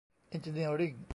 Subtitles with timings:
[0.29, 0.93] เอ็นจิเนียริ่ง